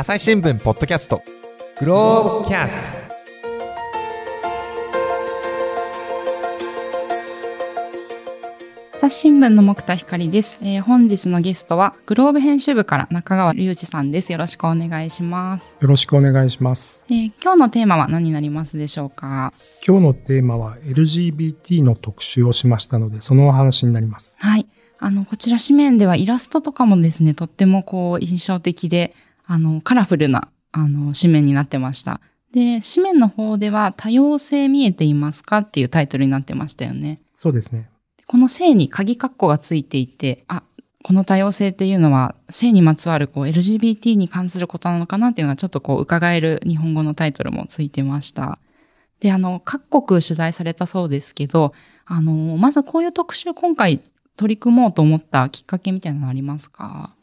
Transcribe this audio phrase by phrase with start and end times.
[0.00, 1.24] 朝日新聞ポッドキャスト
[1.80, 2.98] グローブキャスト
[8.98, 14.30] 朝日新聞の木田光です、えー、本日のゲストはグローブ編集部から中川隆二さんです。
[14.30, 15.76] よろしくお願いします。
[15.80, 17.04] よろしくお願いします。
[17.10, 19.52] えー、今日のテーマは何になりますでしょうか？
[19.84, 24.36] 今日のテーマは LGBT の特集をしましたので、そのお話になります。
[24.38, 24.68] はい。
[25.00, 29.12] あの、こちら紙面ではイラストとかもですね、とってもこう印象的で、
[29.50, 32.20] あの、カラフルな、あの、紙面になってました。
[32.52, 37.20] で、紙面の方では多様性見えていますかっていうタイトルになってましたよね。
[37.34, 37.88] そうですね。
[38.26, 40.62] この性に鍵括弧がついていて、あ、
[41.02, 48.58] この多様性っていうのは性にまつわるこう LGBT に関することなのかなっていうのがちょっとこう伺える日本語のタイトルもついてました。
[49.20, 51.72] で、あの、各国取材されたそうですけど、
[52.04, 54.00] あの、まずこういう特集今回
[54.36, 57.14] 取り組もうと思ったきっかけみたいなのありますか？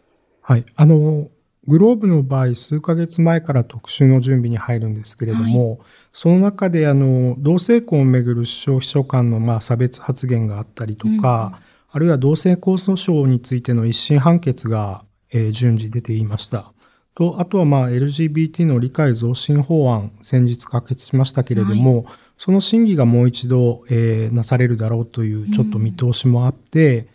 [0.41, 0.65] はい。
[0.76, 1.29] あの、
[1.67, 5.79] グローブの場合、数ヶ月前から特集の準備に入るんですけれども、はい、
[6.13, 11.59] その中で、あの、同性婚をめぐる首相秘書官の、まあ、差別発言があったりとか、うん、
[11.91, 16.71] あるいは同性婚訴訟についての一審判決が、えー、順次出ていました。
[17.15, 27.07] と、あとは、まあ、LGBT の理解増進法案、先日可決しましたけれども、はい、その審議がもう一度、えー、なされるだろうという、ちょっと見通しもあって、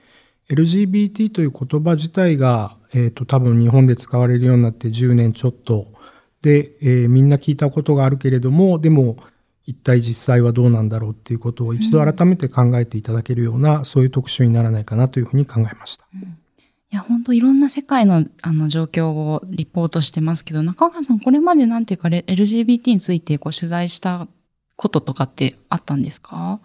[0.48, 5.88] うん、LGBT という言葉自体が、えっ、ー、と、多分日本で使われるようになって10年ちょっと。
[6.42, 9.16] で、えー、みんな聞いたことがあるけれども、でも、
[9.66, 16.06] 一体実際はどうなんだろうっていうことを一度改めて考えていただけるような、うん、そういう特集にならないかなというふうに考えました。
[16.12, 16.26] うん、い
[16.90, 24.26] や、本当いろんな世界のあの状況をリポートしてますけど、中川さん、これまでなんていうか、LGBT についてこう取材した
[24.74, 26.58] こととかってあったんですか？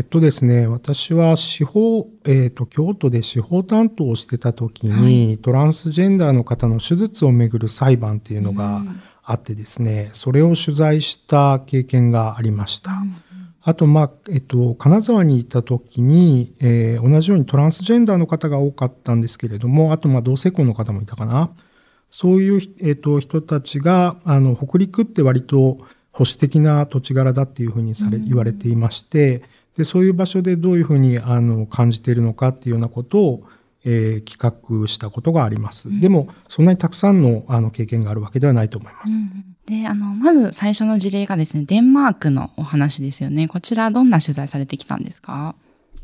[0.00, 8.80] えっとですね、私は司法、えっ、ー、と、京都で司法担当をしてた時に、はい、トランスジェンダーの方の手術をめぐる裁判っていうのが
[9.22, 12.92] あってですね、うん、それを取材した経験がありました。
[12.92, 13.14] うん、
[13.60, 21.50] あと、まあ、えっと、金沢にいた時に、えー、同じようにトランスジェンダーの方が多かったんですけれども、あと、まあ、同性婚の方もいたかな。
[22.10, 25.76] そういう、えっと、人たちが、あの、北陸って割と
[26.10, 29.42] 保守的な土地柄だっていうふうにされ、言われていまして、
[29.80, 33.44] で、そういう場所でどういうふうにあの感じているのかっていうようなことを、
[33.82, 35.88] えー、企画したことがあります。
[35.88, 39.14] うん、でも、そんなにたくさんのあの経験があるわけではないと思います。
[39.14, 43.48] うん、で、あの、まず最初の事例がですね、デンマークのお話ですよね。
[43.48, 45.54] こちらどんな取材されてきたんですか？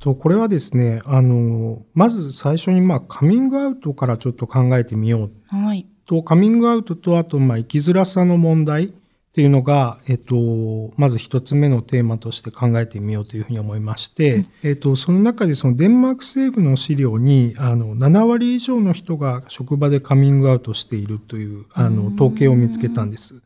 [0.00, 5.56] と、これはですね、あの、まず最初にまあカミングアウトからちょっと考えてみよう。
[5.56, 5.86] はい。
[6.06, 8.94] と、カミングアウトと、あと、まあ、生きづらさの問題。
[9.36, 23.42] っていうのが、えっと、まず一つ目のテーマとして考えてみようというふうに思いまして、うん、えっと、その中でそのデンマーク政府の資料に、あの、7割以上の人が職場でカミングアウトしているという、あの、統計を見つけたんです。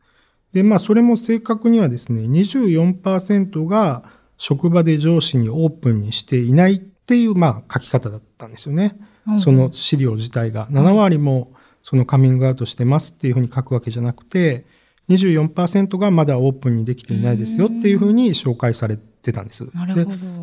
[0.53, 4.05] で、まあ、それも正確にはですね、24%が
[4.37, 8.95] 職場で上司にオープンにしていないっていう、まあ、書き方だったんですよね。
[9.27, 10.69] うん、その資料自体が。
[10.69, 11.51] 7割も
[11.83, 14.65] そのカミングアウトしてますっていうふうに書くわけじゃなくて、
[15.13, 19.65] 24%がまだオープンにできていないですよっていうふうに紹介されてたんです。
[19.65, 19.71] で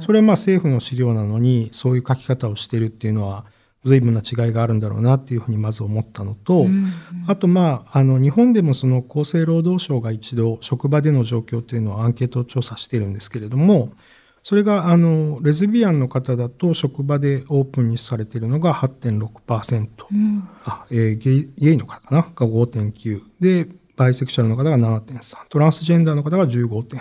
[0.01, 3.45] それはまあ政府の資料なのにそういう書き方をしてるっていうのは
[3.85, 6.67] 随分な違いがあるんだろうなっていうふうにまず思ったのと、
[7.27, 13.93] あとまあ、あの日本でもその厚生労働省が一度職場での状況っていうのをアンケート調査してるんですけれども、
[14.43, 22.23] それがあのレズビアンの方だと職場でオープンにされているのが8.6%、うん、あえー、ゲイゲイの方かな？
[22.23, 23.69] が5.9で
[23.99, 26.99] バイセクシャルの方が7.3、トランスジェンダーの方が15.8。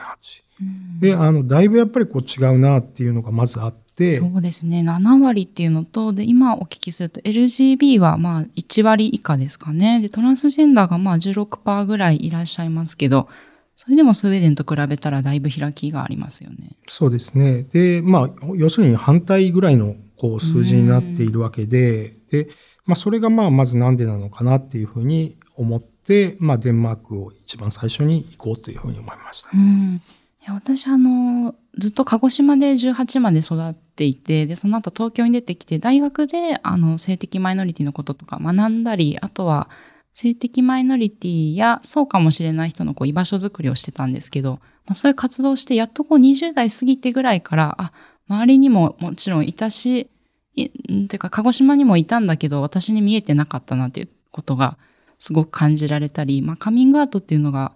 [1.00, 4.82] で、あの、だいぶやっぱりこう違うなっていうのがまずあって、そうですね。
[4.82, 10.02] 7割っていうのと、で、今お聞きすると LGB はまあ1割以下ですかね。
[10.02, 13.28] で、トランスジェンダーがまあ16%ぐらいいらっしゃいますけど、
[13.76, 16.76] それでもスウェーデンと比べたらだいぶ開きがありますよね。
[16.88, 17.64] そうですね。
[17.72, 22.50] で、まあ、要するに反対ぐらいのこう数字になっているわけで、で、
[22.88, 29.50] まあ、それがまあ、まずなんでなのかなっていうふうに思って、で、まあ、デンマークを一番最初に行こうというふうに思いました。
[29.54, 30.02] うん、
[30.42, 39.70] いや私、あの、ずっと鹿児島で18まで育っていて、で、その後東京に出てきて、大学で、あの、性的マイノリティのこととか学んだり、あとは、
[40.14, 47.92] 性的マイノリティや、そうかもしれない人のこう居場所づくりをしてたんですけど、まあ、そういう活動をして、やっとこう20代過ぎてぐらいから、あ、
[48.30, 50.10] 周りにももちろんいたし、
[50.56, 50.70] い
[51.10, 54.78] てか、鹿児島にもいたんだけど、私に見えてなかったなっていうことが、
[55.20, 57.74] すごく感じられたり、まあ、カミングアウトっていうのが、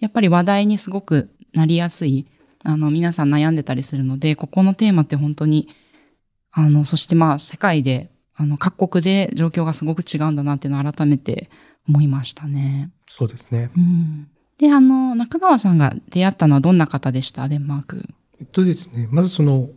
[0.00, 2.26] やっぱり話題にすごくなりやすい、
[2.62, 5.68] あの、皆さん悩んでたりするので、ここのテーマって本当に、
[6.50, 11.50] あの、そしてまあ、世界で、あの、各国で状況がすごく違うんだなっていうのを改めて
[11.88, 12.90] 思いましたね。
[13.08, 13.70] そうですね。
[13.76, 17.48] うん、で、あの、中川さんが出会ったのはどんな方でした？
[17.48, 18.08] デンマーク。
[18.40, 19.68] えっとですね、まずその、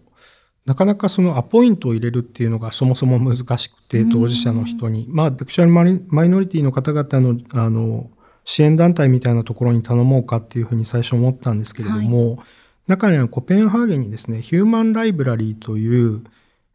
[0.68, 5.08] なかなかそのアポイントを入れるっていうのがそもそも難しくて、当事者の人に。
[5.10, 8.12] まあ、セクシャルマイノリティの方々の、あの、
[8.44, 12.48] 支援団体みたいなところに頼もうかっていうふうに最初思ったんですけれども、はい、
[12.88, 16.24] 中にはコペンハーゲンにですね、ヒューマンライブラリーという、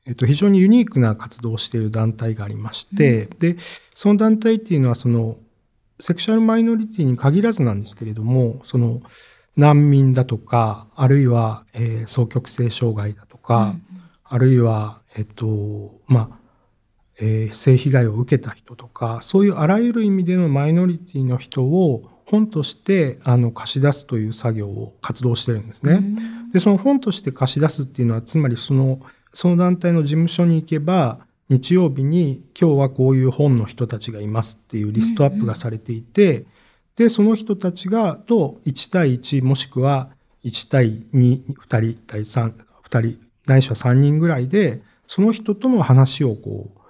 [0.07, 3.57] えっと、非常にユニークな活動をしている団体がありまして、うん、で、
[3.95, 5.37] その団体っていうのは、その、
[6.01, 9.03] セクシャルマイノリティに限らずなんですけれども、その、
[9.57, 16.43] 難民だとか、あるいは、えー、双極性障害だとか、うん、あるいは、えっと、まあ、
[17.21, 26.03] えー、性被害を受けた人とかそういうあらゆる意味でのマイノリティの人を本としてあの貸し出すという作業を活動してるんですね。
[26.53, 29.01] でその本として貸し出すっていうのはつまりその
[29.35, 36.47] その団体の事務所に行けば日曜日に今日はこういう本の人たちがいますっていうリストアップがされていて、
[36.97, 40.11] でその人たちがと1対1もしくは
[40.45, 41.43] 1対22
[41.81, 42.53] 人対32
[42.91, 46.83] 人ないしは3人ぐらいでその人との話をこう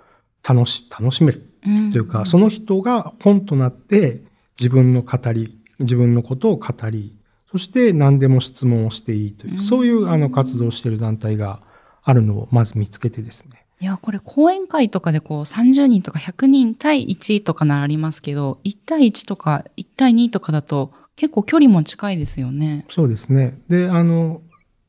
[0.49, 1.49] 楽し、楽しめる。
[1.93, 4.21] というか、その人が本となって
[4.59, 7.17] 自分の語り、自分のことを語り、
[7.51, 11.61] そして何でも質問をしていいという、そういうあの活動をしている団体が
[12.03, 13.62] あるのをまず見つけてですね。
[13.83, 22.87] いや、これ講演会とかでこう30人とか100人対1とかならありますけど、1対1とか1対2とかだと結構距離も近いですよね。
[22.91, 23.61] そうですね。
[23.69, 24.41] で、あの、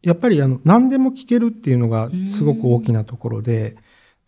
[0.04, 3.78] やっぱりあの何でも聞けるっていうのがすごく大きなところで、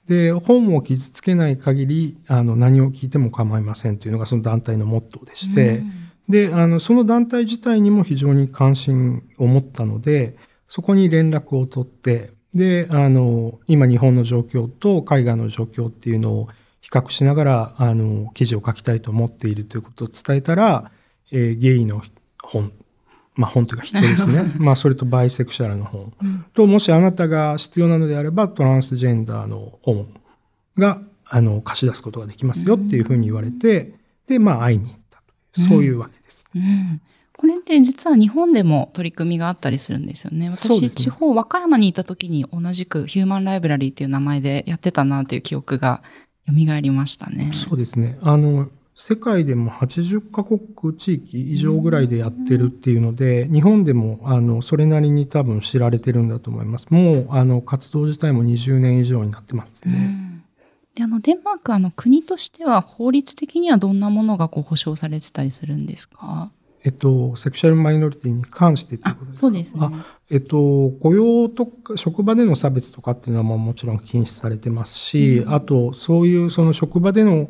[0.08, 5.92] で、本を傷つけない限り、あの、何を聞いても構いませんというのがその団体のモットーでして、うん、
[6.28, 16.50] で、あの、その団体自体にも非常に関心を持ったので、そこに連絡を取って、で、あの、今日本の状況と海外の状況っていうのを
[16.82, 20.92] 比較しながら、あの、記事を書きたいと思っているということを伝えたら、
[21.32, 22.02] えー、ゲイの
[22.42, 22.72] 本
[23.36, 24.54] まあ本というか人ですね。
[24.58, 30.08] まあそれとバイセクシャルの本、うん、と、もしあなたが必要なのであればトランスジェンダーの本
[30.78, 33.96] が、あの、貸し出すことができますよっていうふうに言われて、
[34.28, 35.22] で、まあ会いに行った
[35.54, 36.50] という、そういうわけです。
[36.56, 37.02] うん、うん
[37.38, 40.50] これって実は日本でも取り組みがあったりするんですよね。
[40.50, 46.02] 私、ね、地方、和歌山にいた時に同じくヒューマンライブラリーっていう名前でやってたなという記憶が
[46.48, 47.52] 蘇りましたね。
[47.54, 48.18] そうですね。
[48.22, 50.62] あの、世界でも80カ国
[50.98, 56.88] 地域以上ぐらいでやってるっていうので、日本でもあのそれなりに多分知られてるんだと思います。
[56.92, 60.42] もうあの活動自体も20年以上になってますね。
[60.96, 66.50] であのデンマークあの国としては法律的にはどんなものがこう保障されてたりするんですか？
[66.86, 69.42] えっと、セクシャルマイノリティに関してっていうことですか？
[69.42, 69.90] そうですね。
[70.30, 77.50] えっと、雇用とか、職場での差別とかっていうのはもちろん禁止されてますし、うん、あと、そういうその職場での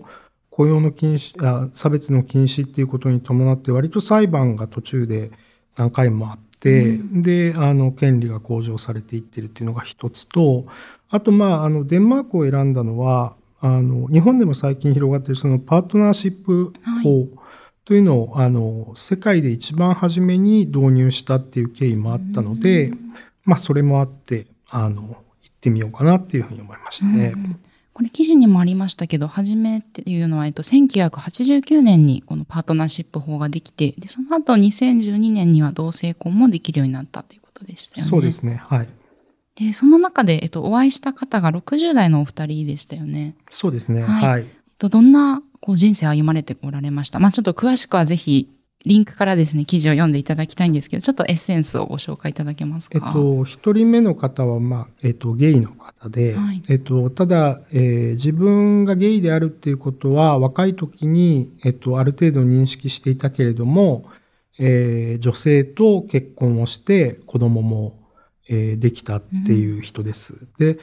[0.50, 5.32] 雇用の禁止あ、差別の禁止っていうことに伴って、割と裁判が途中で
[5.76, 10.66] 何回もあって、うん、で、あの、権利が向上されていってるっていうのが一つと、
[11.10, 16.72] あと、まあ、あの、デンマークを選んだのは、あの、日本でも最近広がっているそのパートナーシップ
[17.04, 17.28] 法
[17.86, 23.14] というのを、はい、あの、世界で一番初めに導入したっていう経緯もあったので、うん、
[23.46, 27.34] まあ、それもあって、あの、行ってみようかなっていうふうに思いましたね。
[27.36, 27.60] うん
[27.96, 38.10] これ記事にもありましたけど、初めっていうのは、えっと、1989年にこのパートナーシップ法ができて、で、その後2012年には同性婚もできるようになったということでしたよね。
[38.10, 38.56] そうですね。
[38.56, 38.90] はい。
[39.56, 43.38] で、その中で、えっと、お会いした方が60代のお二人でしたよね。
[43.50, 44.02] そうですね。
[44.02, 44.30] はい。
[44.30, 48.52] はい、とどんなこう人生歩まれておられましたまあちょっと詳しくはぜひ
[48.86, 53.00] リンクからですね、記事を読んでいただきたいんですけど、ちょっとエッセンスをご紹介いただけますか？
[53.04, 64.06] えっと、一人目の方は、まあ、えっと、ゲイの方で、はい、えっと、ただ、えー、自分がゲイであるっていうことは、若い時に、えっと、ある程度認識していたけれども、
[64.60, 67.98] えー、女性と結婚をして子供も、
[68.48, 70.34] えー、できたっていう人です。
[70.34, 70.78] うん、で、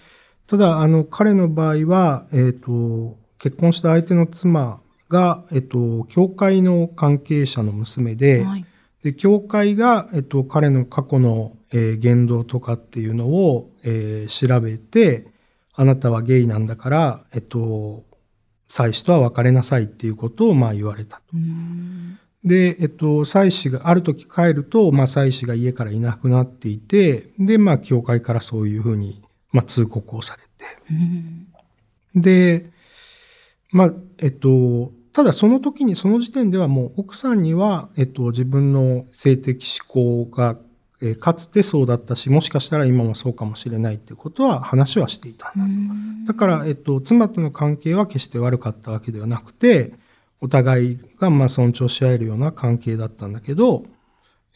[0.49, 8.65] ただ、あの、彼の場合は、えっと、結婚した相手の妻が、えっと、教会の関係者の娘で、はい、
[9.03, 15.27] で、教会が、えっと、彼の過去の、えー、言動とかっていうのを、えー、調べて、
[15.75, 18.05] あなたはゲイなんだから、えっと、
[18.69, 21.23] 妻子とは別れなさいっていうことを、まあ言われたと。
[22.45, 29.21] で、えっと、妻子が、ある時帰ると、まあ妻子が家からいなくなっていて、で、まあ教会からそういうふうに、
[29.51, 30.63] まあ通告をされて。
[32.15, 32.71] で、
[33.73, 40.57] まあ、えっと、ただその時に、その時点ではもう奥さんには、えっと、自分の性的思考が、
[41.05, 46.33] えかつてそうだったし、もしかしたら今もそうかもしれないっていうことは話はしていたんだ。
[46.33, 49.95] だから、えっと、妻との関係は決して悪かったわけではなくて、
[50.41, 53.85] お互いがまあ尊重し合えるような関係だったんだけど、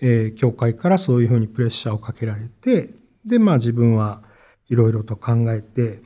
[0.01, 2.91] えー、教会からそういうふうにプレッシャーをかけられて、
[3.25, 4.23] で、まあ自分は
[4.69, 6.01] いろいろと考えて、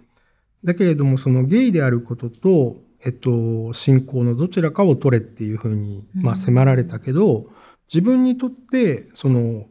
[0.65, 7.47] だけれどもそのゲイであることと、えっと、信仰のどちらかを取れっていうふうに、まあ迫られたけど、うん、
[7.93, 9.67] 自分にとって、その、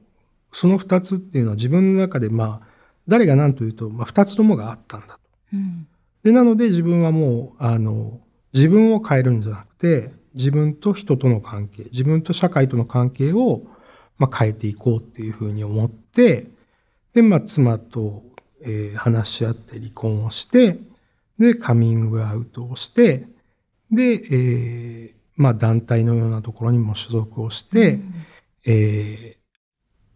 [0.52, 2.68] その二つっていうのは自分の中でまあ、
[3.08, 5.20] 誰が何と言うと、まあ二つともがあったんだと。
[5.54, 5.88] うん、
[6.24, 8.20] で、なので自分はもう、あの、
[8.54, 13.64] 自分を変えるんじゃなくて、自分と人との関係、自分と社会との関係を、
[14.18, 16.48] まあ、変えていこうっていうふうに思って、
[17.14, 18.24] で、まあ、妻と、
[18.62, 20.80] えー、話し合って離婚をして、
[21.40, 23.26] で、カミングアウトをして、
[23.92, 28.14] で、えー、まあ、団体のようなところにも所属をして、うん、
[28.66, 29.40] えー、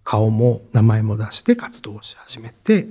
[0.04, 2.90] 顔も名前も出して活動し始めて、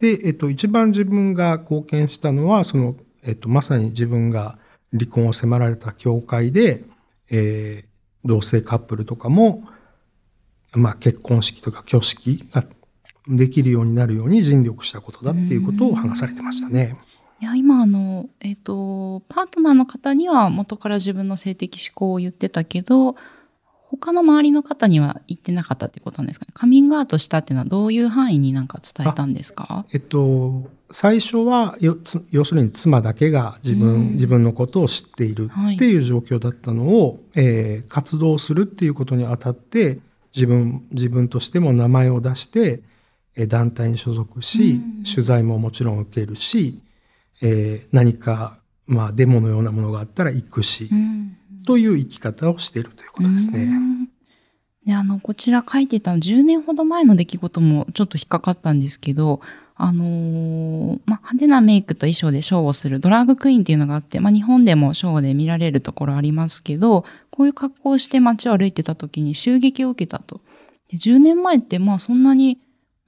[0.00, 4.58] で、えっと、一番自分が貢献したのは、その、えっと、まさに自分が
[4.92, 6.82] 離婚を迫られた教会で、
[7.30, 9.64] えー、同性カップルとかも、
[10.72, 12.64] まあ、結婚式とか挙式が
[13.28, 16.96] できるようになるように尽力したことだっていうことを話されてましたね。
[17.40, 23.16] いや、今あの、えっ、ー、と、パートナーの方には元から自分の性的思考を言ってたけど、
[23.88, 26.52] 他の周りの方には言ってなかったってことなんですかね？
[26.54, 29.84] カミングアウトしたっていうのはどういう範囲になんか伝えたんですか？
[29.92, 39.98] えっと、最初は要するに妻だけが自分、うん、自分のことを知っているっていう状況だったのを、はい、えー、活動するっていうことにあたって
[40.36, 42.82] 自分自分としても名前を出して
[43.48, 46.80] 団体に所属し、うん、取材ももちろん受けるし、
[47.42, 53.70] えー、何か、まあ、デモのようなものがあったら行くし、うん、という生き方をしているということですね。
[54.86, 59.42] であのこちら書いてた10年ほど前の出来事もちょっと引っかかったんですけど
[59.82, 70.42] あのー、ま派手なメイクと衣装でショーをするドラッグクイーンっていうのがあって、まあ、日本でもショーで見られるところありますけど、こういう格好をして街を歩いてた時に襲撃を受けたと。
[70.90, 72.58] で10年前ってまあそんなに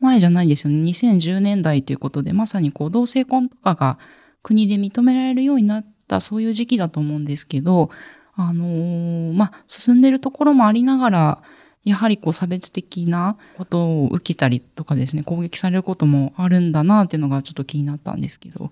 [0.01, 0.83] 前じゃないですよね。
[0.91, 3.99] 2010年代ということで、まさにこう同性婚とかが
[4.43, 7.91] 国で認められるようになったそういう時期だと思うんですけど、
[8.35, 11.43] あのー、まあ進んでるところもありながら、
[11.85, 18.71] やはりこう差別的なことを受けたりとかですね、攻撃されることもあるんだなっていうのがちょっと気になったんですけど。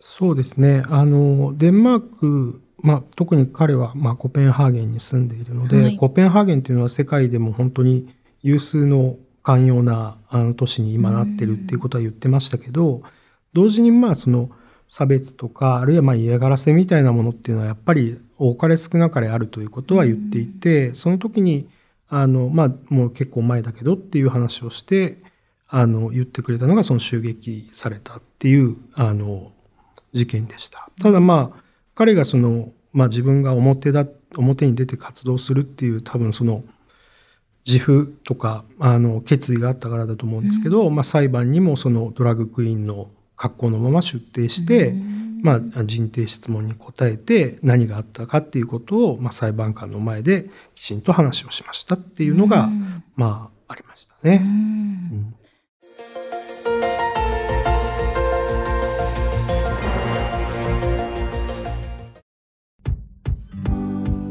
[0.00, 0.82] そうですね。
[0.88, 13.02] あの、デンマーク、まあ、特に彼は、まあ、コペンハーゲンに住んでいるので、はい、コペンハーゲンっていうのは世界でも本当に有数の寛容なあの都市に今なってるっていうことは言ってましたけど、
[13.52, 14.50] 同時にまあその
[14.94, 21.66] 差別とか、あるいはまあ嫌がらせみたいなものっていうのはやっぱり多かれ少なかれあるということは言っていて、その時に
[22.10, 25.16] あの、まあ、もう結構前だけどっていう話をして、
[25.66, 29.52] あの、言ってくれたのがその襲撃されたっていう、あの、
[30.12, 30.90] 事件でした。
[31.00, 31.62] ただまあ、
[31.94, 34.06] 彼がその、まあ自分が表だ、
[34.36, 36.64] 表に出て活動するっていう多分その、
[37.64, 43.08] 自負とか、あの、決意があったからだと思うんですけど、うん、まあ裁判にもそのドラッグクイーンの
[43.42, 45.40] 格好のまま出廷して、うん。
[45.42, 52.68] まあ、人定質問に答えて何があったかっていうことを、まあ、裁判官の前できちんと話をしましたっていうのが、
[53.16, 54.40] まあ、ありましたね。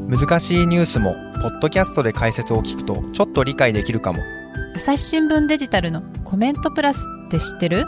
[0.07, 4.19] 難しいニュースもポッドキャストで解説を聞くとちょっと理解できるかも。
[4.77, 7.85] 朝日新聞デジタルのコメントプラスって知ってる？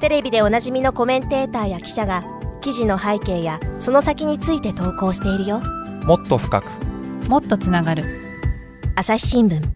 [0.00, 2.24] テレビでおなじみのコメンテーターや記者が
[2.60, 5.60] 記事の背景やその先について投稿しているよ。
[6.04, 6.70] もっと深く。
[7.28, 8.04] もっとつながる。
[8.94, 9.60] 朝日新聞。
[9.60, 9.66] い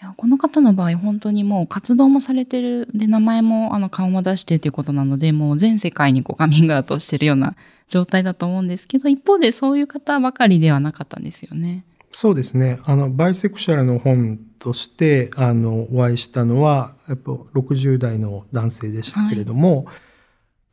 [0.00, 7.54] やこの方の場合本当にもう活動もされてるで名前もあの顔も出してということなのでもう全世界にこうカミングアウトしてるような
[7.88, 11.84] 状態だと思うんですけど一方でそういう方ばかりではなかったんですよね。
[12.12, 12.80] そうですね。
[12.84, 19.96] あの、バイセクシャルの本として、あの、お会いしたのは、やっぱ60代の男性でしたけれども、はい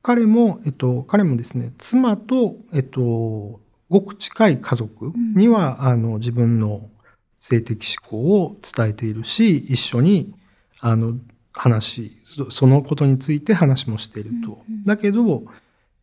[0.06, 6.92] 彼も、えっと、彼もですね、妻と、えっと、ごく近い家族には、うん、あの、自分の
[7.38, 10.36] 性的思考を伝えているし、一緒に、
[10.80, 11.15] あの、
[11.54, 12.15] 話、
[12.50, 14.62] そのことについて話もしていると。
[14.70, 15.46] うんうん、だけど、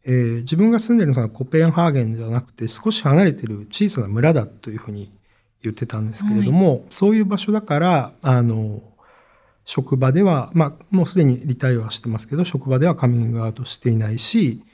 [0.02, 5.12] えー、自分が住んでるのはコペンハーゲンじゃなくて少し離れてる小さな村だというふうに
[5.62, 8.82] 言ってたんですけれども、はい、そういう場所だから、あの、
[9.64, 14.64] 職場では、まあ、もうすでにリタイアはしてますけど、職場ではカミングアウトしていないし、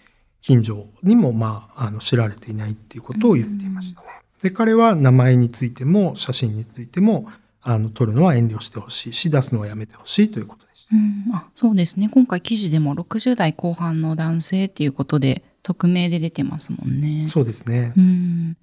[0.41, 4.07] 近所にも、まあ、あの、知られていないっていうことを言っていましたね。
[4.43, 7.29] で、彼は名前についても、写真についても、
[7.61, 10.97] あの、撮るのは遠慮してほしいし、出すのはやめてほしいということでした。
[10.97, 12.09] うん、あそうですね。
[12.09, 17.29] 今回記事でも60代後半の男性っていうことで、匿名で出てますもんね。
[17.31, 17.93] そうですね。
[17.97, 18.57] うん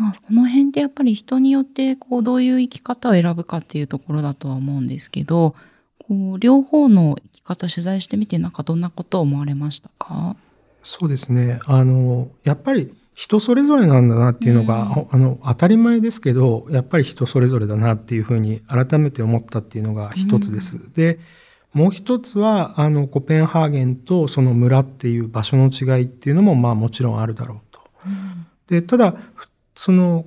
[0.00, 5.54] まあ、この辺ってやっぱり人によってこうどういう生き方を選ぶかっていうところだとは思うんですけど、
[5.98, 10.36] こう両方の生き方取材してみてなんかどんなことを思われましたか？
[10.82, 11.60] そうですね。
[11.66, 20.76] あの、やっぱり人それぞれなんだなっていうのが、うん、あの、当たり前ですけど、やっぱり人それぞれだなっていうふうに改めて思ったっていうのが一つです。
[20.76, 21.18] うん、で、
[21.74, 27.80] もう一つは、あの、コペンハーゲンとその村っていう場所の違いっていうのも、まあもちろんあるだろうと。
[28.06, 29.14] うん、で、ただ、
[29.80, 30.26] その、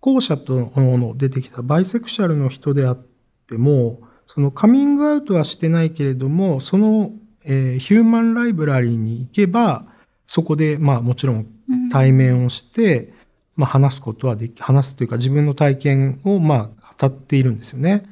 [0.00, 3.06] 後者との出てきたバイセクシャルの人であっ
[3.48, 7.12] ても、そのカミングアウトはしてないけれども、その、
[7.44, 9.84] えー、ヒューマンライブラリーに行けば、
[10.26, 11.46] そこで、まあもちろん
[11.92, 13.12] 対面をして、うん、
[13.58, 18.10] まあ話すことはでき、話すというか自分の体験をまあ語っているんですよね。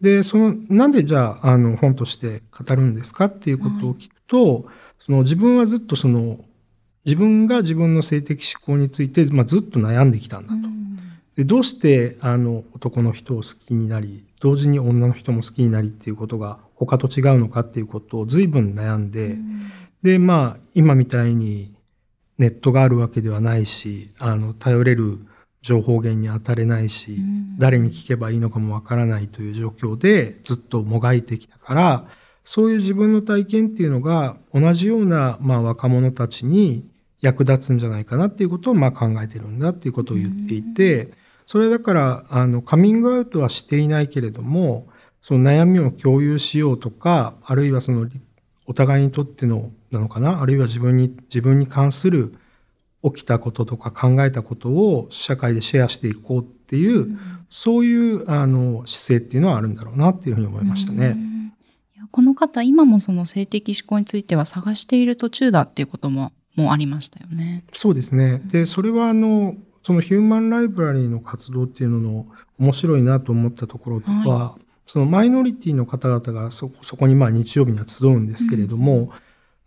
[0.00, 4.64] で、その、なんでじゃあ、あの、本として語るんですかっていうことを聞くと、はい、
[5.04, 6.38] その自分はずっとその、
[7.06, 10.54] 自分が自分の性的思考について、まあ、ずっと悩んできたんだと。
[10.54, 10.96] うん、
[11.36, 19.70] でどうしてあの男の人を好きになり同時に女の人も好きになりっていうことが他と違うのかっていうことを随分悩んで、うん、
[20.02, 21.74] でまあ今みたいに
[22.38, 25.20] ネットがあるわけではないしあの頼れる
[25.62, 32.08] 情報源に当たれないし、うん、誰に聞けばいいのかもわからないという状況でずっともがいてきたから
[32.44, 36.88] そういう自分の体験っていうのが同じような、まあ、若者たちに
[37.20, 41.12] 役立つんじゃないかなっていうことをまあ考えてるんだっていうことを言っていて、
[41.46, 44.88] それだからあのカミングアウトはしていないけれども
[45.22, 48.08] その悩みを共有しようとかあるいはその
[48.66, 52.34] お互いにとってのなのかなあるいは自分に自分に関する
[53.04, 57.18] 起きたこととか考えたことを社会でシェアしていこうっていう、うん、
[57.48, 61.16] そういうあの姿勢っていうのはあるんだろうなっていうふうに思いましたね。
[62.10, 67.64] この方今もその性的思考については探している途中だっていうことももありましたよね。
[67.72, 68.40] そうですね。
[68.46, 72.26] で、それはあの、そのヒューマンライブラリーの活動っていうのの
[72.58, 79.12] 面白いなと思ったところとは、はい、そのマイノリティの方々がそそこにまあ日曜日には集うんですけれども、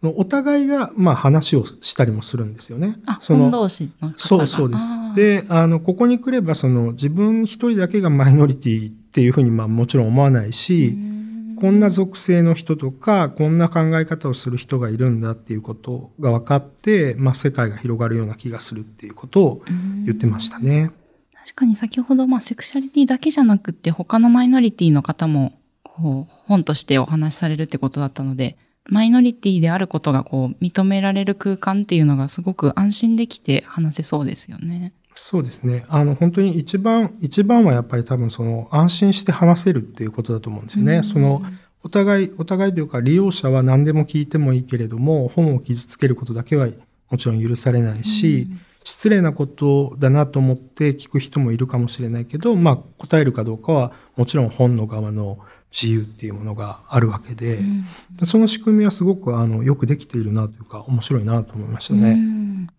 [0.02, 2.98] うん、お互いがまあ話をしたりもするんですよね。
[3.06, 4.86] あ、その同士のそうそうです。
[5.16, 11.09] で、あの、ここに来ればその自分一人だけがマイノリティっていうふうにまあもちろん思わないし、うん
[11.60, 19.62] こんな属性の人とか、こんな考え方をする人がいるんだっていうことが分かって、まあ、世界が広がるような気がするっていうことを
[20.06, 20.92] 言ってましたね。
[21.34, 28.58] 確かに先ほど、まあ、セクシャリティだけじゃなくて、他のマイノリティの方も、こう、本としてお話しされるってことだったので、
[28.90, 34.94] マイノリティであることがこう認められる空間っていうのがすごく安心できて話せそうですよね。
[35.22, 35.86] そうですね。
[35.90, 41.04] あの、本当に一番、一番はやっぱり多分その安心して話せるっていうことだと思うんですよね。
[41.04, 41.44] その、
[41.84, 46.70] お互い、お互いというか利用者は何でも聞いてもいいけれども、本を傷つけることだけは
[47.10, 48.48] もちろん許されないし、
[48.86, 55.38] 失礼なことだなと思って聞く人もいるかもしれないけど、まあ答えるかどうかはもちろん本の側の
[55.72, 57.62] 自由っていうものがあるわけで、う
[58.24, 62.12] ん、その仕組みはすごくあのよくできているなというか面白いなと思いましたね。
[62.12, 62.70] うん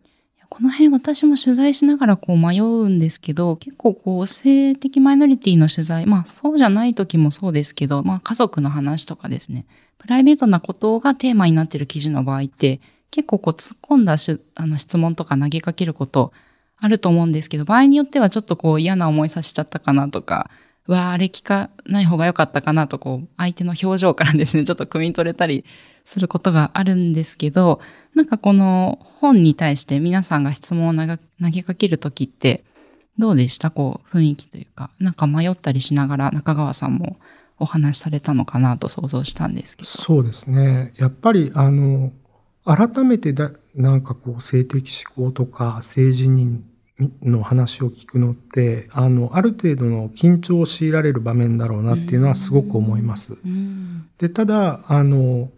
[0.50, 9.64] この辺私も取材しながらこう迷うんですけど、結構こう性的マイノリティの取材、まあそうじゃない時もそうですけど、まあ家族の話とかですね、
[9.98, 12.80] プライベートなことがテーマになってる記事の場合って、
[13.12, 16.32] 結構こう突っ込んだしあの質問とか投げかけること
[16.78, 20.50] あると思うんですけど、場合によってはちょっとこう嫌な思いさせちゃったかなとか、
[20.90, 25.64] わあ、あれ聞かない方が良かったかなと、こう、相手の表情からですね、ちょっと汲み取れたり
[26.04, 27.80] することがあるんですけど、
[28.14, 32.64] なんかこの本に対して皆さんが質問を投げかけるときって、
[33.18, 33.70] どうでした？
[33.70, 37.18] こう、雰囲気というか、なんか迷ったりしながら中川さんも
[37.58, 39.88] お話しされたのかなと想像したんですけど。
[39.88, 40.92] そうですね。
[40.96, 42.12] やっぱり、あの、
[42.64, 46.62] 改めてだ、なんかこう、性的思考とか、政治に
[47.22, 53.36] の話を聞くのって、あの、ある程度の緊張を強いられる場面だろうなっていうのはすごく思います。
[54.18, 55.50] で、ただ、あの、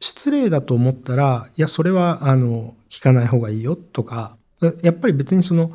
[0.00, 4.36] 失礼だと思ったら、いや、それは、あの、聞かない方がいいよとか、
[4.82, 5.72] やっぱり別にその、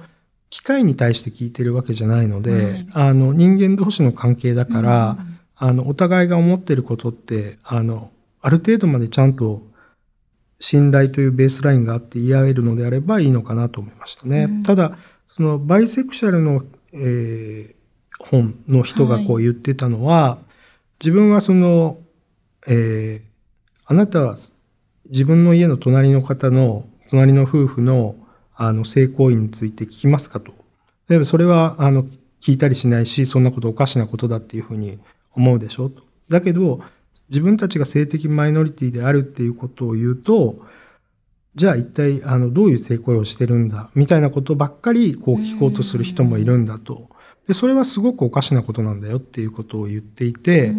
[0.49, 5.17] 機械に対して聞いてるわけじゃないので、はい、あの、人間同士の関係だから、
[5.57, 9.61] あの、お互いが思ってることって、あの、ある程度までちゃんと
[10.59, 14.43] 信頼というベースラインがあって言い合えるのであればいいのかなと思いましたね。
[14.43, 20.45] うん、ただ、そのバイセクシャルの、えー、本の人がこう言ってたのは、はい、
[21.05, 21.99] 自分はその、
[22.65, 24.37] えー、あなたは
[25.09, 28.15] 自分の家の隣の方の、隣の夫婦の
[28.59, 30.51] あの性行為について聞きますかと。
[31.07, 32.05] でそれはあの
[32.41, 34.99] 聞いたりしないし、そんなことおかしなことだっていうふうに
[35.33, 36.01] 思うでしょと。
[36.29, 36.81] だけど、
[37.29, 40.65] 自分たちが性的マイノリティであるっていうことを言うと、
[41.55, 43.89] じゃあ一体あのどういう性行為をしてるんだ？
[43.95, 47.09] みたいなことばっかりこう聞こうとする人もいるんだと。
[47.47, 50.73] で、それはすごくおかしなことなんだよっていうことを言っていて、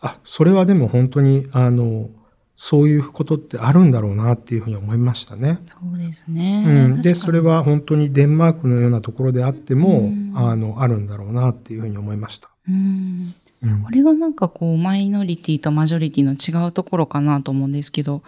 [0.00, 2.10] あ、それはでも本当にあの、
[2.56, 5.60] そういうことってあるんだろうなっていうふうに思いましたね。
[5.66, 6.64] そうですね。
[6.66, 12.50] うん、で、それは本当にデンマークのようなところであっても、あの、あるんだろうなっていうふうに思いました。
[12.68, 18.22] うんうん、これがなんかこう、マイノリティとマジョリティの違うところかなと思うんですけど、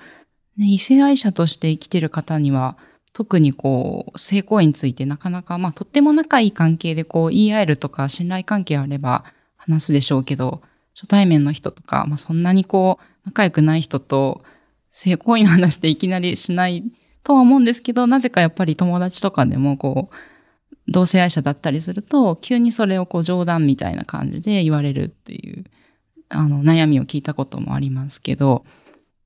[0.56, 2.76] ね、異性愛者として生きてる方には、
[3.12, 9.24] 特にこう、性行為についてなかなか、まあ、とっても仲いい関係でこう、言い合えるとか、信頼関係あれば
[9.56, 10.62] 話すでしょうけど、
[10.94, 14.42] 初対面の人とか、まあ、そんなにこう、仲良くない人と
[14.90, 16.84] 性行為の話でいきなりしない
[17.22, 20.14] とは思うんですけど、なぜかやっぱり友達とかでもこう、
[20.90, 25.64] 同性愛者だったりすると、急にそれをこう冗談みたいな感じで言われるっていう、
[26.28, 28.64] あの、悩みを聞いたこともありますけど、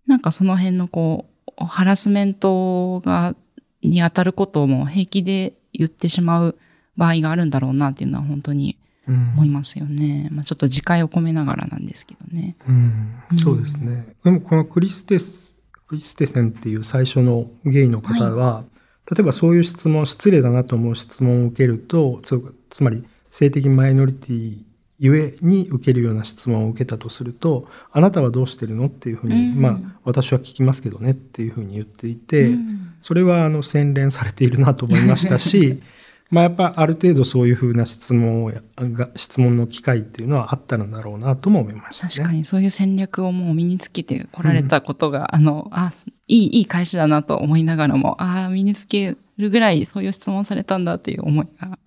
[0.07, 1.27] なんかその辺のこ
[1.59, 3.35] う、ハラスメントが、
[3.83, 6.57] に当たることも平気で言ってしまう
[6.97, 10.29] 場合があるんだろうなっていうのは本当に思いますよね。
[10.31, 12.57] うん、まあちょっと自戒を込めながらなんですけどね。
[12.67, 14.07] うん、そうですね。
[14.25, 18.74] でもこのクリステス、クリステセンっていう最初のゲイの方は、はい、
[19.11, 22.23] 例えばそういう質問、失礼だなと思う質問を受けると、
[22.71, 24.63] つまり性的マイノリティ
[24.99, 35.83] ゆえに受けるような質問を受けたとすると、あなたはどうしてるのっていうふうに、うん、まあ私は聞きますけどねっていうふうに言っていて、うん、それはあの洗練されているなと思いましたし、
[36.35, 45.93] まあやっぱある程度そういうふうな質問をが、質問の機会っていうのはあったんだろうなとも思いました、ね、確かにそういう戦略をもう身につけてこられたことが、うん、あの、あ、
[46.27, 51.79] いい、いい返しだなと思いながらも、ああ、身につけるぐらいそういう質問されたんだっていう思いが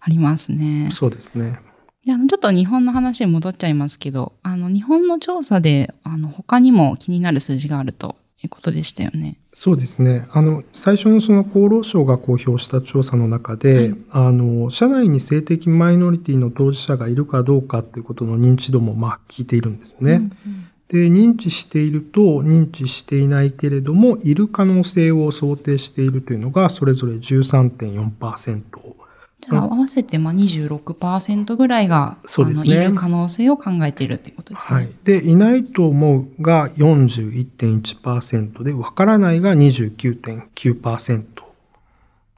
[0.00, 0.90] ありますね。
[0.92, 1.58] そうですね。
[2.04, 9.38] であのちょっと日本の話に戻っちゃいますけど、あの日本の調査であの他にも気になる数字があるということでしたよね。
[9.52, 10.26] そうですね。
[10.32, 20.12] あの、最初のその厚労省が公表した調査の中で、はい、あの、社内に性的マイノリティの当事者がいるかどうかということの認知度も、まあ、聞いているんですね。
[20.12, 20.30] うんうん、
[20.88, 29.03] で、認知していると、認知していないけれども、いる可能性を想定しているというのが、それぞれ13.4%。
[29.48, 34.74] じゃあ合わせてまあ26%ぐらいが、そうですね、いる可能性を考えているということですね。
[34.74, 34.88] はい。
[35.04, 41.24] で、いないと思うが41.1%で、わからないが29.9%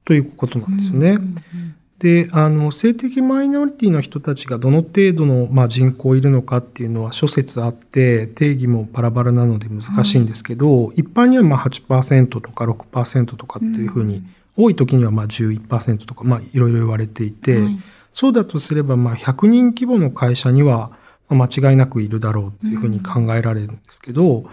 [0.04, 1.10] ということなんですよね。
[1.10, 14.22] うんうんうんで、あの、性的マイノリティの人たちがどの程度の、まあ、人口いるのかっていうのは諸説あって、定義もバラバラなので難しいんですけど、はい、一般にはまあ8%とか6%とかっていうふうに
[14.56, 17.78] 多い時にはまあ11%とか、まあいろいろ言われていて、はい、
[18.12, 20.96] そうだとすればまあ100人規模の会社には
[21.28, 24.46] 間違いなくいるだろうっていうふうに考えられるんですけど、うん、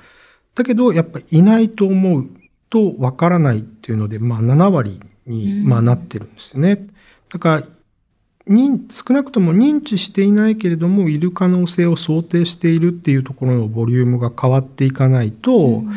[0.55, 2.29] だけどやっぱりいないと思う
[2.69, 6.71] とわからないっていうので、まあ7割にまあなってるんですね。
[6.71, 6.89] うん、
[7.31, 7.67] だから
[8.89, 15.93] 少なくとも認知していないけれども、いる可能性を想定しているっていうところのボリュームが変わっていかないと、うん、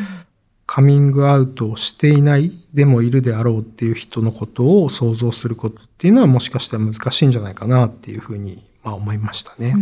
[0.67, 9.73] カミングアウトをしていないでもいるであろうっていう人のことを想像することっていうのはもしかしたら難しいんじゃないかなっていうふうに、まあ、思いましたね。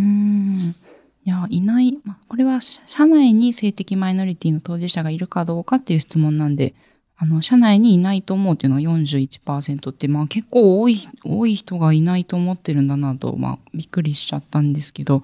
[1.26, 6.76] いや、いない、まあ、これは社内に性的マイノリティの当事者がいるかどうかっていう質問なんで、
[7.17, 15.24] あの、社内にいないと思うっていうのは41%って、まあ結構多い、多い人がいないと思ってるんだなと、まあびっくりしちゃったんですけど、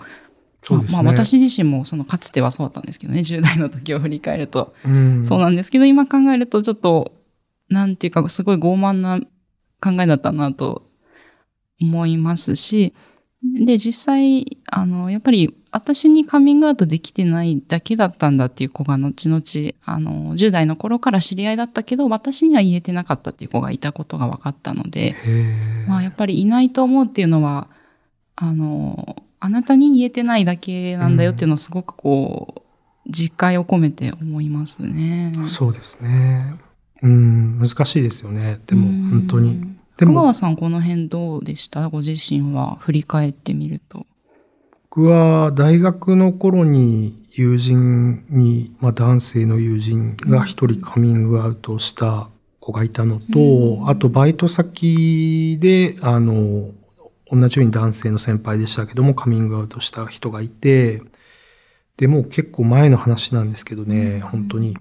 [0.70, 4.74] ね、まあ、私自身もそのかつてはそうだったんですけどね、10代の時を振り返ると。
[5.26, 7.12] そうなんですけど、今考えるとちょっと、
[7.70, 9.20] なんていうか、すごい傲慢な
[9.82, 10.84] 考えだったなと
[11.82, 12.94] 思いますし、
[13.44, 19.42] で、実際、あの、やっぱり私にカミングアウトできてないだけだったんだっていう子が後々、
[19.84, 25.16] あの、10代の頃から知り合いだったけど、私には言えてなかったっていう子がいたことが分かったので、
[25.88, 27.68] まあやっぱりいないと思うっていうのは、
[28.36, 32.62] あの、あなたに言えてないだけなんだよっていうのをすごくこう、
[33.10, 35.34] 実感を込めて思いますね。
[35.48, 36.56] そうですね。
[37.02, 38.62] うん、難しいですよね。
[38.68, 39.60] でも、本当に。
[39.98, 40.14] でも。
[40.14, 41.90] 香川さん、この辺どうでした？
[41.90, 44.06] ご自身は振り返ってみると。
[44.92, 56.70] 僕は大学の頃に友人に、まあ男性の友人が一人カミングアウトした子がいたのと、うん、あとバイト先で、あの、
[57.32, 61.02] 同じように男性の先輩でしたけども、カミングアウトした人がいて、
[61.98, 64.78] で、もう結構前の話なんですけどね、本当に。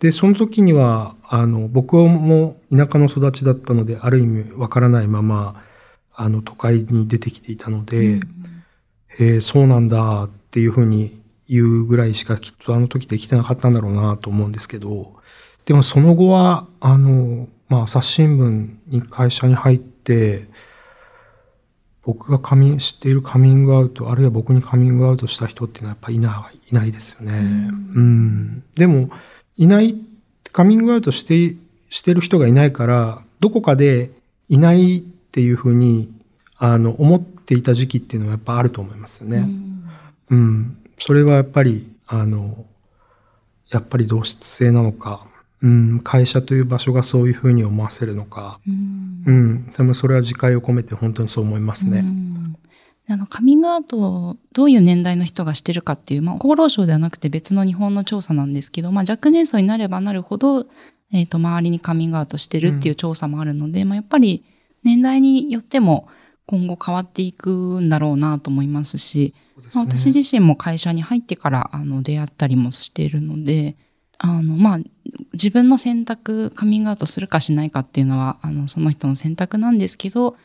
[0.00, 5.62] で、その時には、あの、僕も田舎の育ちだったので、ある意味わからないまま、
[6.12, 8.20] あの、都会に出てきていたので、うん、
[9.18, 15.14] えー、そうなんだっていうふうに言うぐらいしかきっとあの時できてなかったんだろうなと思うんですけど、
[15.66, 20.48] でもその後は、あの、まあ、朝日新聞に会社に入って、
[22.04, 27.32] 僕がカミ知っているカミングアウト、あるいは僕にカミングアウトした人っていうのはやっぱいないいないですよね。
[27.32, 28.62] うん。
[28.74, 29.10] でも、
[29.56, 29.96] いない、
[30.52, 31.56] カミングアウトして、
[31.88, 34.10] してる人がいないから、どこかで
[34.48, 36.14] いないっていうふうに、
[36.58, 39.38] あの、思っていた時期っていうのはやっぱあると思いますよね。
[39.38, 39.90] うん、
[40.30, 40.78] うん。
[40.98, 42.66] それはやっぱり、あの、
[43.70, 45.26] やっぱり同質性なのか、
[45.64, 52.00] うん、会社という場所がそういうふうに思わせるのか、うん、うん、でもそれは自戒を込めて本当にそう思いますね。
[52.00, 52.56] うん。
[53.08, 60.66] あの、カミングアウトをどういう年代の人がしてるかっていう、まあ、厚労省ではなくて別の日本の調査なんですけど、まあ、若年層になればなるほど、
[61.10, 64.44] えっ、ー、と、周りにカミングアウトしてるっていう調査もあるので、うん、まあ、やっぱり
[64.82, 66.08] 年代によっても
[66.44, 73.76] 今後変わっていくんだろうなと思いますし、すね、まあ、私自身も会社に入ってから、あの、出会ったりもしているので、
[74.24, 74.78] あの、まあ、
[75.34, 80.36] 自分の選択、カミングアウトするかしないかっていうのは、あの、その人の選択なんですけど、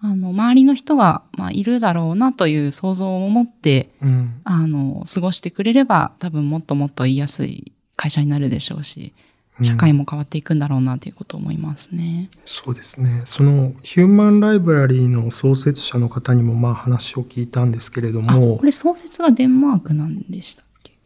[0.00, 9.14] あの、周りの人が、まあ、いるだろうなという想像を持って、うん、あの、過ごしてくれれば、多分もっともっと言いやすい会社になるでしょうし、
[9.62, 12.40] 社会も変わっていくんだろうなということを思いますね、うん。
[12.44, 13.22] そうですね。
[13.26, 18.58] そのヒューマンライブラリーの創設者の方にもまあ話を聞いたんですけれども。
[18.58, 20.64] これ創設がデンマークなんでした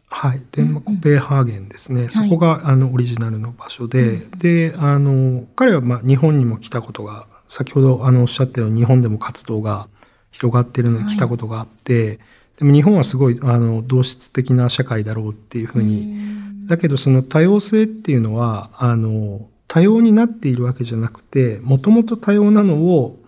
[0.09, 0.41] はい。
[0.51, 2.09] デンマーク、コペンハーゲンですね。
[2.09, 9.87] そこが、あの、オリジナルの場所で、で、あの、彼は、まあ、日本にも来たことが、先ほど、あの、おっしゃったように、日本でも活動が
[10.31, 12.19] 広がってるのに来たことがあって、
[12.57, 23.19] でも日本はすごい、あの、同質的な社会だろうっていうふうに、だけど、その多様性っていうのは、あの、多様になっているわけじゃなくて、もともと多様なのを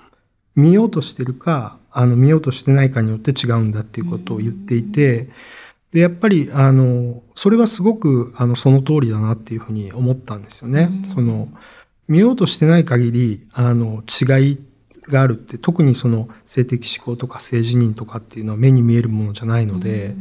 [0.56, 5.30] 見ようとしてるか、あの、見ようとしてないかによって違うんだっていうことを言っていて、
[5.94, 10.90] で、やっぱり、あの、それはすごく、あの、その通りだなっていうふうに思ったんですよね。
[11.14, 11.50] その、
[12.08, 14.60] 見ようとしてない限り、あの、違い
[15.08, 20.16] があるって、特にその性的思考とか性自認とかっていうのは目に見えるものじゃないので、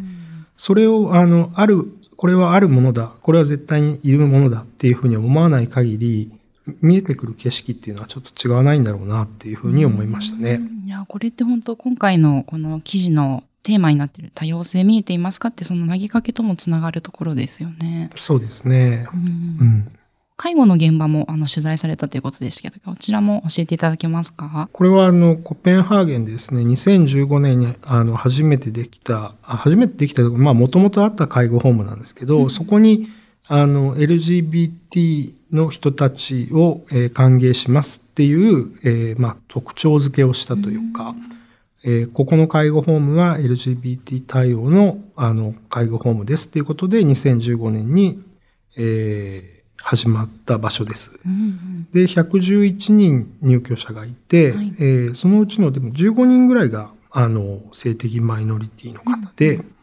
[0.56, 1.84] それを、あの、ある、
[2.16, 6.32] これはあるものだ、これは絶対にいるものだっていうふうに思わない限り、
[6.80, 10.60] 見えてくる景色っていうのはちょっと違わないんだろうなっていうふうに思いましたね。
[10.84, 18.10] いや、これって本当今回のこの記事のテーマになっている多様性見えていますかってその投げかけともつながるところですよね。
[18.16, 19.06] そうですね。
[19.12, 19.92] うん、うん。
[20.40, 24.70] 介護の現場もあの取材されたということでしたけど、こちらも教えていただけますか？
[24.72, 33.08] これはあの、コペンハーゲンでですね、2015年にあの、初めてできた、初めてできた、まあ、もともとあった介護ホームなんですけど、うん、そこに、
[33.48, 41.38] あの、LGBT の人たちを、えー、歓迎しますっていう、えー、まあ、特徴付けをしたというか、うん
[41.84, 46.48] えー、ここの介護ホームは LGBT 対応のあの介護ホームです。
[46.48, 48.22] ということで2015年に、
[48.76, 51.12] えー、始まった場所です。
[51.24, 59.74] うんうん、で111人入居者がいて、はい、えー、そのうちのでも15人ぐらいがあの性的マイノリティの方で、うんうん、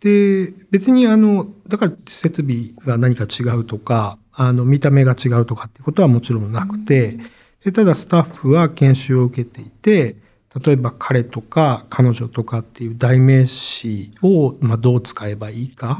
[0.00, 7.30] で別にあのだから設備が何か違うとかあの見た目が違うとかっていうことはもちろんなくて、うん、
[7.64, 10.16] でただスタッフは研修を受けていて
[10.64, 15.98] 例えば彼とか彼女とかっていう代名詞を、まあ、どう使えばいいか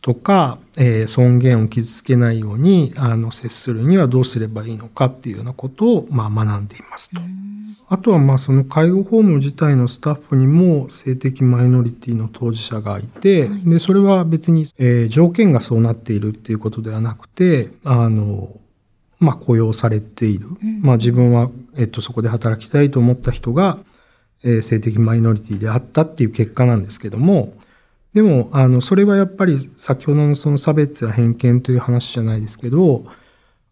[0.00, 7.20] とか、えー、尊厳を傷つけないようにあの接するにはどうすればいいのかっていうようなことを、まあ、学んでいますと。
[7.88, 18.48] あとはまあその介護ホーム自体のスタッフにも性的マイノリティの当事者がいて、でそれは別に、えー、条件がそうなっているっていうことではなくてあの
[19.22, 20.48] まあ、雇用されている。
[20.48, 23.78] うん、まあ、自分は、えっと、そこで働きたいと思った人が、
[24.42, 27.54] えー、性的マイノリティであったっていう結果なんですけども、
[28.14, 33.06] でも、あの、それはやっぱり先ほどのその差別や偏見という話じゃないですけど、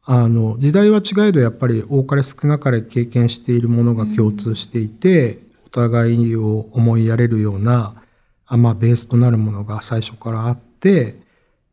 [0.04, 8.00] あの、時代は違えどやっぱり多かれ少なかれ経験しているものが共通していて、うん、お互いを思いやれるような、
[8.46, 11.20] あまあ、ベースとなるものが最初からあって、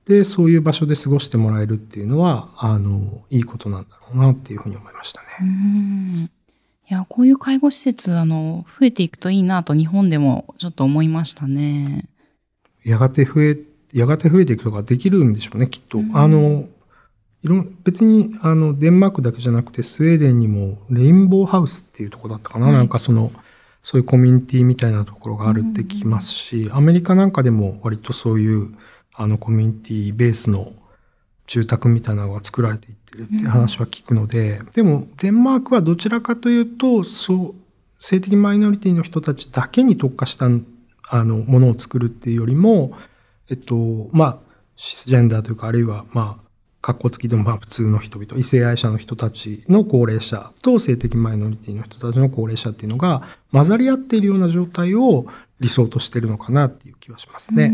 [0.08, 5.28] で、そういう場所で過ごしてもらえるっていうのは、あの、いいことなんだろうなっていうふうに思いましたね。
[5.42, 6.30] うん
[6.90, 12.08] いや、こういう介護施設、あの、増えていくといいなと日本でもちょっと思いましたね。
[12.86, 13.58] やがて増え、
[13.92, 16.00] やがて増えていくとかできるんでしょうね、きっと。
[16.14, 16.70] あの、
[17.44, 23.34] いろ別に、あの、デンマークだけじゃなくて、スウェーデンにも、レインボーハウスっていうとこだったかな、はい、なんかその、
[23.84, 28.74] そういうコミュニティみたいなところがあるって聞きますし、アメリカなんかでも割とそういう、
[29.18, 30.74] あのコミュニティベースの
[31.48, 37.56] 住宅みたいなのが作られていってるっていう話は聞くので、うん、でもデンマークはどちらかというと、そう、
[37.98, 40.46] 性的マイノリティの人たちだけに特化した
[41.10, 42.94] あのものを作るっていうよりも、
[43.50, 44.38] えっと、まあ、
[44.76, 46.48] シスジェンダーというか、あるいは、まあ、
[46.82, 55.26] 格好付きでもまあ普通の人々、異性愛者の人たちの高齢者と性的マイノリティの人たちの高齢者っていうのが混ざり合っているような状態を
[55.60, 57.74] 理想としてるのかなっていう気はしますね。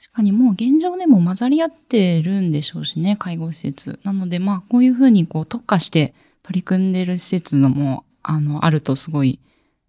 [0.00, 3.98] 確かにもう現状でも混ざり合ってるんでしょうしね、介護施設。
[4.04, 9.40] なのでまあこういうふうにこう特化して取り組んでる施設のもあのあるとすごい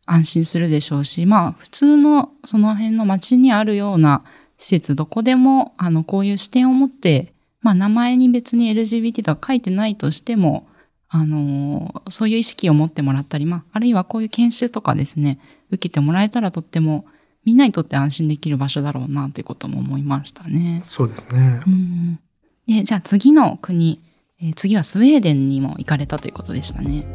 [0.06, 4.24] 安心するでしょうし、まあ普通のその辺の街にあるような
[4.58, 10.68] 施設どこでもあのこういう視点を持ってまあ名前に別に LGBT とか書いてないとしても、
[11.10, 15.40] あの、そういう意識を持ってもらったり、まあ、あるいはこういう研修とかですね、
[15.72, 17.06] 受けてもらえたらとっても、
[17.46, 20.82] みんなにとって安心できる場所だろうなということも思いましたね。
[20.84, 21.62] そうですね。
[21.66, 22.20] うん、
[22.68, 24.02] で、じゃあ次の国、
[24.42, 27.06] えー、次はスウェーデンにも行かれたということでしたね。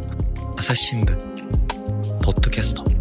[0.56, 1.16] 朝日新聞、
[2.20, 2.94] ポッドキャスト。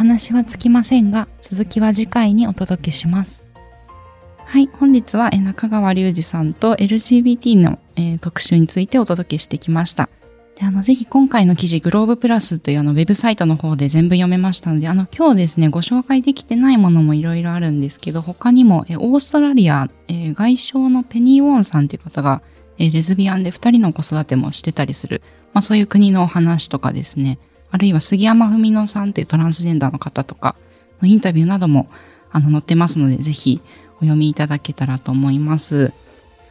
[0.00, 3.39] 話はつきませんが、続きは次回にお届けします。
[4.50, 10.08] はい、本日は中川隆二さんと LGBT の、えー、特集についてお届けしてきました。
[10.56, 22.42] であのぜひ今回の記事、グローブプラスというあのウェブサイトの方で全部読めましたので、あの今日ですね、ご紹介できてないものもいろいろあるんですけど、他にも、えオーストラリア、えー、外相のペニー・ウォンさんという方が、
[22.76, 27.38] えー、レズビアンで二人の子育てもしてたりする、まあそういう国のお話とかですね、
[27.70, 30.56] あるいは杉山文乃さんというトランスジェンダーの方とか
[31.00, 31.88] のインタビューなども
[32.32, 33.60] あの載ってますので、ぜひ
[34.00, 35.92] お読みいただけたらと思います。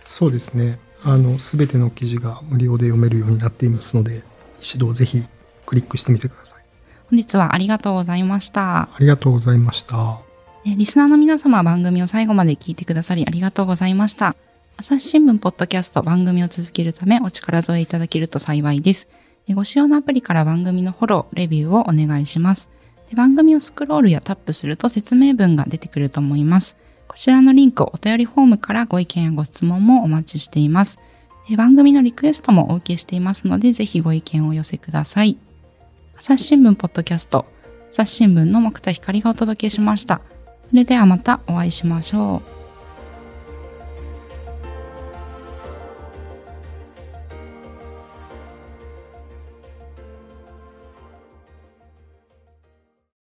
[0.05, 0.79] そうですね。
[1.03, 4.21] あの、すべての記事が無料で読めるようになっていますので、
[4.61, 5.23] 指導ぜひ
[5.65, 6.59] クリックしてみてください。
[7.09, 8.81] 本日はありがとうございました。
[8.81, 10.19] ありがとうございました。
[10.65, 14.35] リスナーの皆様番組を最後まで聞いてくださりありがとうございました。
[14.77, 19.09] 朝日新聞ポッドキャスト番組を続けるためお力添えいただけると幸いです。
[19.55, 22.69] ご使用のアプリから番組のフォロー、レビューをお願いします。
[23.09, 26.75] で番組をスクロールやタップすると説明文が出てくると思います。
[27.19, 31.01] こちらのリンク、お便りフォームからご意見やご質問もお待ちしています。
[31.57, 35.37] 番組のリクエストもお受けしていますので、ぜひご意見をお寄せください。
[36.17, 37.45] 朝日新聞ポッドキャスト、
[37.89, 40.21] 朝日新聞の木田光がお届けしました。
[40.69, 42.58] それではまたお会いしましょう。